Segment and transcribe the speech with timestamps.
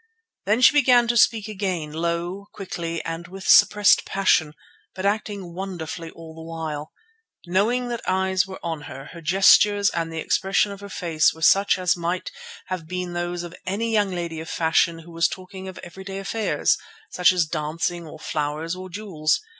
[0.47, 4.55] Then she began to speak again, low, quickly, and with suppressed passion,
[4.95, 6.91] but acting wonderfully all the while.
[7.45, 11.43] Knowing that eyes were on her, her gestures and the expression of her face were
[11.43, 12.31] such as might
[12.65, 16.79] have been those of any young lady of fashion who was talking of everyday affairs,
[17.11, 19.39] such as dancing, or flowers, or jewels.